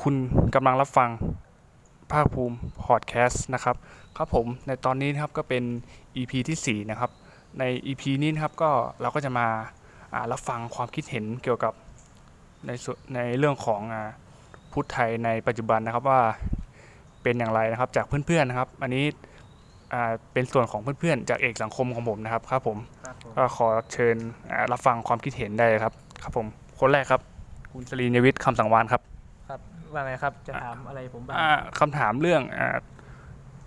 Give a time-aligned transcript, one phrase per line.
[0.00, 0.14] คุณ
[0.54, 1.10] กำลังรับฟัง
[2.12, 3.76] ภาคภูมิพอดแคสต์นะครับ
[4.16, 5.62] ครับผมในตอนนี้นะครับก็เป็น
[6.16, 7.10] EP ที่ 4 นะครับ
[7.58, 8.70] ใน EP นี้นะครับก็
[9.00, 9.46] เราก็จะมา
[10.14, 11.72] อ่ารับฟังความคิดเห็นเกี่ยวกับ
[12.66, 14.02] ในส่วนในเรื่องของอา
[14.72, 16.20] พุทธไทยในปัจจุบันนะครับว่า
[17.22, 19.04] เป็นอย่างไรนะครับจากเพื่อนๆนะครับ อันนี้
[19.92, 24.16] อ่าเป็นส่วนของเพื่อนๆ จากเอกสังคมของผมนะครับครับผมครับผมก็ขอเชิญ
[24.50, 26.46] อ่ารับฟังความคิดเห็นได้เลยครับ ครับผม
[26.80, 27.20] คนแรกครับ
[27.72, 29.11] คุณสรีนยวิทย์คำสังวานครับครับ
[29.94, 31.50] ว่าไงครับ จะถามอะไรผมบ้างอ่า
[31.80, 32.66] คำถามเรื่องอา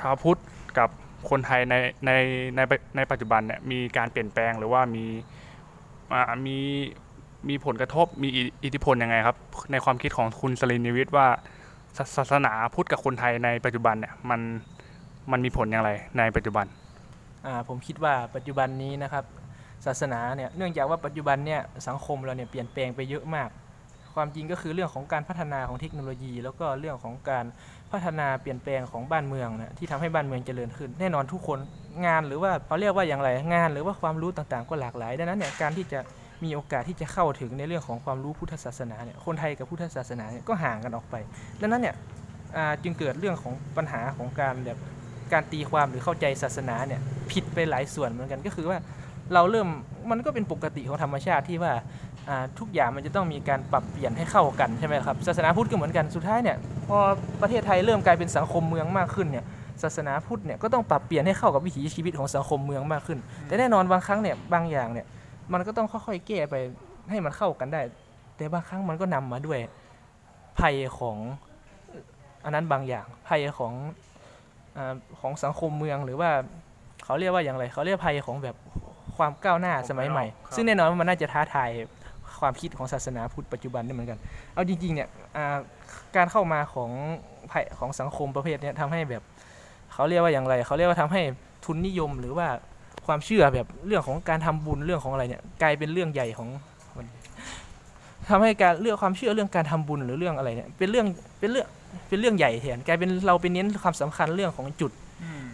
[0.00, 0.40] ชาวพุทธ
[0.78, 0.90] กับ
[1.30, 1.74] คนไทยใน
[2.06, 2.10] ใน
[2.56, 2.60] ใน
[2.96, 5.04] ในปัจจุบันเนี่ยมีการเปลี่ยนแปลงหรือว่ามี
[6.14, 6.58] อ่ามี
[7.48, 9.36] มีผลกระทบมีอิอิทธิพลยังไงครับ
[9.72, 11.26] ในความคิดของคุณสลินนิวิทย์ว่า
[11.96, 14.40] ศาศาสนาพุทธกับคนไทยในปัจจุบันเนี่ยมัน
[15.30, 16.66] มันมีผลอย่างไรในปัจจุบัน
[17.46, 19.24] อ่าผมคิดว่าปัจจุบันนี้นะครับ
[19.86, 23.48] ศาสนาเนี่ยเนื่องจากว่าปัจจุบันเนี่ยสังคมเราเนี่ยเปลี่ยนแปลงไปเยอะมาก
[24.14, 27.44] ความจริงก็คือเรื่องของการพัฒนาของเทคโนโลยี แล้วก็เรื่องของการ
[27.92, 31.58] พัฒนาเปลี่ยนแปลงของบ้านเมืองนะที่ทำให้บ้านเมืองเจริญขึ้น แน่นอนทุกคน
[32.06, 36.00] งานหรือว่าเขาเรียกว่าอย่างไร งานหรือว่าความรู้ต่างๆ ก็หลากหลาย ดังนั้นเนี่ยการที่จะ
[36.44, 41.14] มีโอกาสที่จะเข้าถึงในเรื่องของความรู้พุทธศาสนาเนี่ยคนไทยกับพุทธศาสนาเนี่ยก็ห่างกันออกไป
[41.60, 41.94] ดังนั้นเนี่ย
[42.82, 44.78] จึงเกิดเรื่องของปัญหาของการแบบ
[45.32, 47.00] การตีความหรือเข้าใจศาสนาเนี่ย
[47.32, 48.78] ผิดไปหลายส่วนเหมือนกันก็คือว่า
[49.34, 49.68] เราเริ่ม
[50.10, 51.72] มันก็เป็นปกติของธรรมชาติที่ว่า
[52.58, 56.98] ทุกอย่างมันจะต้องมีการปรับเปลี่ยนให้เข้ากันใช่ไหมครับศาสนาพุทธก็เหมือนกันสุดท้ายเนี่ยพอ
[57.40, 59.44] ประเทศไทยเริ่มกลายเป็นสังคมเมืองมากขึ้นเนี่ย
[59.82, 65.06] ศาสนาพุทธเนี่ยก็ต้องปรับเปลี่ยนให้เข้ากับวิถีชีวิตของสังคมเมืองมากขึ้น แต่แน่นอนบางครั้งเนี่ยบางอย่างเนี่ย
[65.52, 66.54] มันก็ต้องค่อยๆแก้ไป
[67.10, 67.80] ให้มันเข้ากันได้
[68.36, 69.58] แต่บางครั้งมันก็นำมาด้วย
[70.58, 71.16] ภัยของ
[72.44, 73.72] อันนั้นบางอย่างภัยของ
[74.76, 76.30] อาของสังคมเมืองหรือว่า
[77.04, 78.56] เขาเรียกว่าอย่างไรเขาเรียกภัยของแบบ
[79.16, 81.70] ความก้าวหน้าสมัยใหม่ครับซึ่งแน่นอนว่ามันน่าจะท้าทาย
[82.40, 84.18] ความคิดของศาสนาพุทธปัจจุบันได้เหมือนกัน
[84.54, 85.56] เอาจริงๆเนี่ยอ่า
[86.16, 86.90] การเข้ามาของ
[87.50, 89.22] ภัยของสังคมประเภทเนี้ยทำให้แบบ
[89.92, 91.22] เขาเรียกว่าอย่างไร เขาเรียกว่าทำให้
[91.64, 92.48] ทุนนิยมหรือว่า
[93.06, 96.48] ความเชื่อแบบเรื่องของการทำบุญเรื่องของอะไรเนี่ยกลายเป็นเรื่องใหญ่ของ
[98.30, 101.06] ทำให้การเรื่องความเชื่อเรื่องการทำบุญหรือเรื่องอะไรเนี่ยเป็นเรื่อง
[101.40, 101.66] เป็นเรื่อง
[102.08, 104.92] เป็นเรื่องใหญ่แทนกลายเป็นเราไปเน้นความสำคัญเรื่องของจุด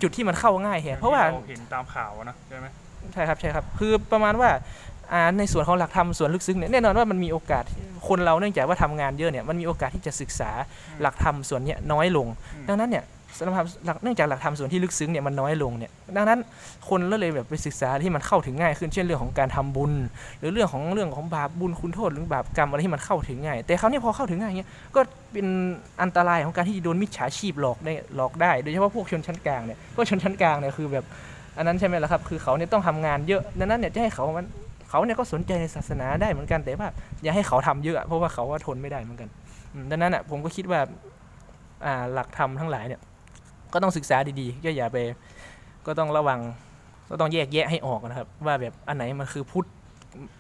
[0.03, 2.66] จุดที่มันเข้าง่ายแทนเพราะว่าเห็นตามข่าวนะใช่ไหม
[3.12, 4.50] ใช่ครับใช่ครับ คือประมาณว่า
[5.12, 7.65] อ่าในส่วนของหลักธรรมส่วนลึกซึ้งเนี่ยแน่นอนว่ามันมีโอกาส
[8.09, 10.50] คนเราเนื่องจากว่าทำงานเยอะเนี่ยมันมีโอกาสที่จะศึกษา
[11.00, 13.05] หลักธรรมส่วนเนี้ยน้อยลงอืมดังนั้นเนี่ย
[13.39, 16.39] สำหรับหลักเนื่องจากหลักธรรมส่วนที่ลึกซึ้งเนี่ยมันน้อยลงเนี่ยดังนั้น
[16.89, 19.93] คนก็เลยแบบไปศึกษาที่มันเข้าถึงง่ายขึ้นเช่นเรื่องของการทำบุญ
[20.39, 25.00] หรือเรื่องของเรื่องของบาปบุญคุณโทษหรือบาปกรรมอะไรที่มันเข้าถึงง่าย แต่คราวนี้พอเข้าถึงง่ายเงี้ยก็
[25.33, 25.47] เป็น
[26.03, 31.05] อันตรายของการที่จะโดนมิจฉาชีพหลอกได้หลอกได้ โดยเฉพาะพวกชนชั้นกลางเนี่ยพวกชนชั้นกลางเนี่ยคือแบบ
[31.56, 34.47] อันนั้นใช่ไหมล่ะครับคือเขาเนี่ยต้องทำงานเยอะดังนั้นเนี่ยจะให้เขามัน
[34.91, 36.89] เขาเนี่ยก็สนใจในศาสนาได้เหมือนกันแต่ว่า
[37.23, 39.29] อย่าให้เขาทำเยอะเพราะว่าเขาว่าทนไม่ได้เหมือนกัน
[39.91, 40.81] ดังนั้นอะผมก็คิดว่า
[41.87, 43.01] อ่าหลักธรรมทั้งหลายเนี่ย
[43.73, 44.99] ก็ต้องศึกษาดีๆก็อย่าไป
[45.87, 46.41] ก็ต้องระวัง
[47.11, 49.67] ก็ต้องแยกแยะให้ออกนะครับ ว่าแบบอันไหนมันคือพุทธ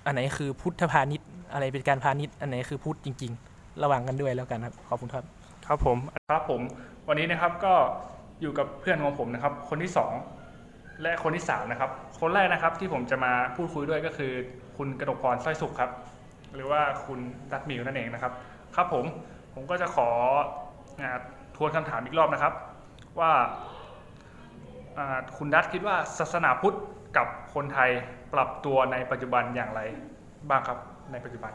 [0.06, 5.24] อันไหนคือพุทธพาณิชย์อะไรเป็นการพาณิชย์อันไหนคือพุทธจริง ๆ ระวังกันด้วยแล้วกันครับขอบคุณครับ
[5.66, 5.96] ครับผม
[6.30, 6.60] ครับผม
[7.08, 7.74] วันนี้นะครับก็
[8.40, 10.12] อยู่กับเพื่อนของผมนะครับ คนที่สอง
[11.02, 11.90] และคนที่สามนะครับ
[12.20, 14.32] คนแรกนะครับที่ผมจะมาพูดคุยด้วยก็คือ
[14.76, 15.90] คุณกระดกพรสร้อยสุขครับ
[16.54, 17.18] หรือว่าคุณ
[17.52, 18.32] ดัดหมิวนั่นเองนะครับ
[18.76, 19.04] ครับผม
[19.54, 20.08] ผมก็จะขอ
[21.00, 21.02] อ
[21.56, 22.52] ทวนคำถามอีกรอบนะครับ
[23.20, 23.32] ว่า
[24.98, 26.76] อ่าคุณดัตคิดว่าศาสนาพุทธ
[27.16, 27.90] กับคนไทย
[28.34, 29.80] ปรับตัวในปัจจุบันอย่างไร
[30.48, 30.78] บ้างครับ
[31.12, 31.52] ในปัจจุบัน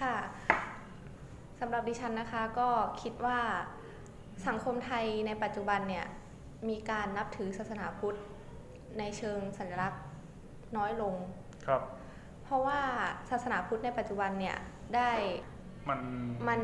[0.00, 0.16] ค่ะ
[1.60, 2.68] สำหรับดิฉันนะคะก็
[3.02, 3.38] คิดว่า
[4.48, 6.06] สังคมไทยในปัจจุบันเนี่ย
[6.68, 8.18] มีการนับถือศาสนาพุทธ
[8.98, 10.02] ในเชิงสัญลักษณ์
[10.76, 11.14] น้อยลง
[11.66, 11.82] ครับ
[12.44, 12.80] เพราะว่า
[13.30, 14.56] ศาสนาพุทธในปัจจุบันเนี่ย
[14.96, 15.10] ได้
[15.88, 16.00] มัน
[16.48, 16.60] มัน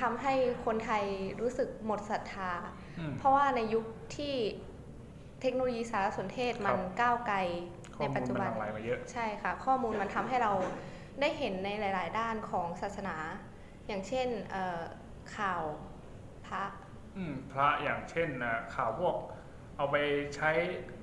[0.00, 0.34] ทำให้
[0.64, 1.04] คนไทย
[1.40, 2.52] รู้สึกหมดศรัทธา
[2.98, 3.84] อืม เพราะว่าในยุค
[4.16, 4.34] ที่
[5.40, 7.36] เทคโนโลยีสารสนเทศมันครับก้าวไกล
[7.96, 10.52] ข้ในอมูปัจลจุมันบัหนลั่งไหลมาเยอะ ใช่ค่ะ ข้อมูลมันทำให้เรา
[11.20, 13.16] ได้เห็นในหลาย ๆ ด้านของศาสนา
[13.86, 14.80] อย่างเช่นเอ่อ
[15.36, 15.62] ข่าว
[16.46, 16.64] พระ
[17.16, 19.16] อืมพระอย่างเช่นน่ะข่าวพวก
[19.76, 19.96] เอาไป
[20.36, 20.50] ใช้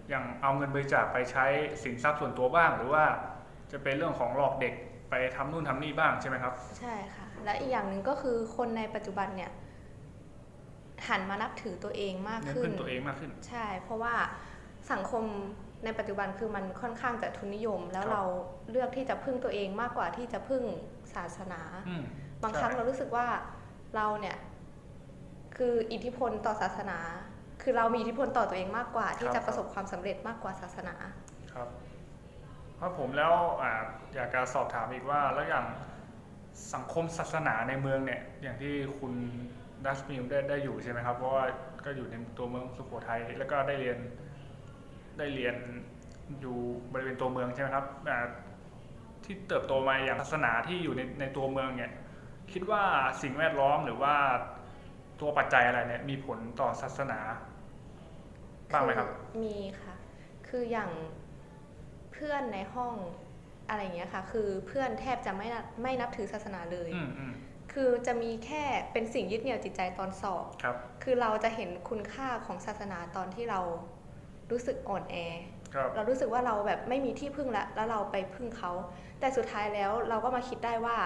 [0.09, 1.45] อย่างเอาเงินบริจาคไปใช้
[1.83, 3.05] สินทรัพย์ส่วนตัวบ้าง หรือว่า
[3.71, 4.73] จะเป็นเรื่องของหลอกเด็ก
[5.09, 9.51] ไปทำนู่นทำนี่บ้างใช่ไหมครับ ใช่ค่ะ และอีกอย่างหนึ่งก็คือคนในปัจจุบันเนี่ย
[11.07, 14.13] หันมานับถือตัวเองมากเน้นขึ้นพึ่งตัวเองมากขึ้น ใช่ เพราะว่า
[14.91, 15.23] สังคม
[15.85, 18.23] ในปัจจุบันคือมันค่อนข้างจะทุนนิยม แล้วครับเรา
[18.71, 20.63] เลือกที่จะพึ่งตัวเองมากกว่าที่จะพึ่ง
[21.15, 22.03] ศาสนาอืม
[22.43, 23.27] บางครั้งใช่เรารู้สึกว่า
[23.95, 24.37] เราเนี่ย
[25.57, 26.99] คืออิทธิพลต่อศาสนา
[27.61, 30.95] คือเรามีอิทธิพลต่อตัวเองมากกว่า ที่จะประสบความสำเร็จมากกว่าศาสนา
[31.53, 31.67] ครับ
[32.79, 33.73] ครับผมแล้วอ่า
[34.15, 35.65] อยากจะสอบถามอีกว่าแล้วอย่าง
[36.73, 39.13] สังคมศาสนาในเมืองเนี่ยอย่างที่คุณ
[39.85, 41.45] ดัสมิลได้ได้อยู่ใช่ไหมครับ เพราะว่า
[41.85, 43.97] ก็อยู่ในตัวเมืองสุโขทัยแล้วก็ได้เรียน
[45.17, 45.55] ได้เรียน
[46.41, 46.57] อยู่
[46.93, 48.19] บริเวณตัวเมืองใช่ไหมครับอ่า
[49.23, 51.91] ที่เติบโตมาอย่างศาสนาที่อยู่ในในตัวเมืองเนี่ย
[52.51, 52.83] คิดว่า
[53.21, 54.15] สิ่งแวดล้อมหรือว่า
[55.21, 57.19] ตัวปัจจัยอะไรเนี่ยมีผลต่อศาสนา
[58.73, 59.95] บ้างไหมครับอมีค่ะ
[60.47, 60.91] คืออย่าง
[62.13, 62.93] เพื่อนในห้อง
[63.69, 67.33] อะไรอย่างเงี้ยค่ะ คือเพื่อนแทบจะไม่นับไม่นับถือศาสนาเลย อืมอืม
[67.73, 68.63] คือจะมีแค่
[68.93, 73.59] เป็นสิ่งยึดเหนี่ยวจิตใจตอนสอบ ครับ คือเราจะเห็นคุณค่าของศาสนาตอนที่เรา
[74.51, 75.15] รู้สึกอ่อนแอ
[75.73, 78.71] ครับ เรารู้สึกว่าเราแบบไม่มีที่พึ่งแล้วแล้วเราไปพึ่งเขา
[79.19, 80.97] แต่สุดท้ายแล้วเราก็มาคิดได้ว่า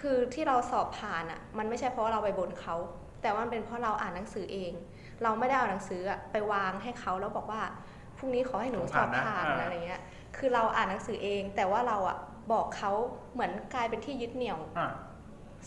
[0.00, 2.76] คือที่เราสอบผ่านอะ่ะ มันไม่ใช่เพราะว่าเราไปบ่นเขา
[3.22, 4.72] แต่ว่ามันเป็นเพราะเราอ่านหนังสือเอง
[5.22, 7.62] เราไม่ได้เอาหนังสืออะไปวางให้เขาแล้วบอกว่า
[8.18, 10.02] พรุ่งนี้ขอให้หนูสอบผ่านอะไรเงี้ย
[10.36, 12.18] คือเราอ่านหนังสือเอง แต่ว่าเราอะ
[12.52, 12.92] บอกเขา
[13.32, 14.88] เหมือนกลายเป็นที่ยึดเหนี่ยวอ่า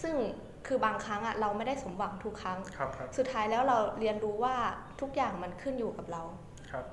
[0.02, 0.16] ซึ่ง
[0.68, 4.56] คือบางครั้งอะเราไม่ได้สมหวังทุกครั้งครับครับสุดท้ายแล้วเราเรียนรู้ว่า
[5.02, 6.22] ทุกอย่างมันขึ้นอยู่กับเรา
[6.72, 6.86] ครับ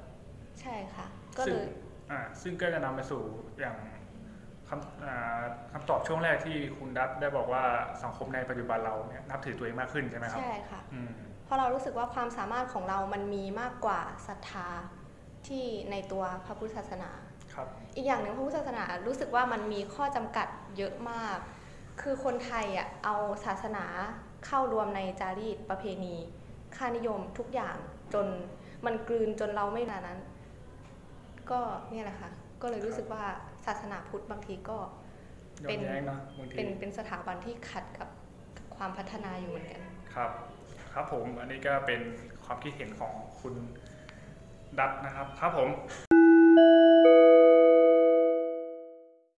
[0.60, 1.06] ใช่ค่ะ
[1.38, 1.66] ก็ซึ่เลงย
[2.10, 3.22] อ่าซึ่งก็จะนำไปสู่
[3.60, 3.76] อย่าง
[4.68, 5.40] คำอ่า
[5.72, 7.62] คำตอบช่วงแรกที่คุณดับได้บอกว่า
[8.02, 14.68] สังคมในปัจจุบันเราเนี่ยนับถือตัวเองมากขึ้นใช่ไหมครับ ใช่ค่ะอืมเพ ราะเรารู้สึกว่าความสามารถของเรามันมีมากกว่าศรัทธา
[15.46, 17.10] ที่ในตัวพระพุทธศาสนา
[17.54, 17.66] ครับ
[17.96, 21.38] อีกอย่างหนึ่งพระพุทธศาสนารู้สึกว่ามันมีข้อจำกัดเยอะมาก
[22.02, 23.84] คือคนไทยอะเอาศาสนา
[24.46, 26.14] เข้ารวมในจารีตประเพณี
[26.76, 27.76] ค่านิยมทุกอย่าง
[28.14, 28.26] จน
[28.84, 30.18] มันกลืนจนเราไม่นานนั้น
[31.50, 31.60] ก็
[31.90, 32.30] เนี่ยแหละค่ะ
[32.62, 33.22] ก็เลยรู้สึกว่า
[33.66, 34.78] ศาสนาพุทธบางทีก็
[35.62, 38.08] ย้อเป็นนแย้งเนาะบางทีเป็นเป็นสถาบันที่ขัดกับ
[38.56, 39.82] กับความพัฒนาอยู่เหมือนกัน
[40.14, 40.30] ครับ
[40.94, 42.00] ครับผมอันนี้ก็เป็น
[42.44, 43.54] ความคิดเห็นของคุณ
[44.78, 45.68] ดัตนะครับ ครับผม